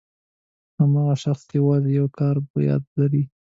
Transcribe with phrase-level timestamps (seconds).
[0.79, 3.23] هماغه شخص یوازې یو کار په یاد لري.